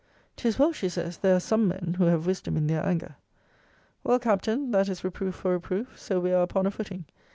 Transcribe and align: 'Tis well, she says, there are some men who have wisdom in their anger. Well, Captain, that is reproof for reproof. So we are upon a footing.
'Tis 0.35 0.57
well, 0.57 0.71
she 0.73 0.89
says, 0.89 1.17
there 1.19 1.35
are 1.35 1.39
some 1.39 1.67
men 1.67 1.93
who 1.99 2.05
have 2.05 2.25
wisdom 2.25 2.57
in 2.57 2.65
their 2.65 2.83
anger. 2.83 3.17
Well, 4.03 4.17
Captain, 4.17 4.71
that 4.71 4.89
is 4.89 5.03
reproof 5.03 5.35
for 5.35 5.51
reproof. 5.53 5.99
So 6.01 6.19
we 6.19 6.31
are 6.33 6.41
upon 6.41 6.65
a 6.65 6.71
footing. 6.71 7.05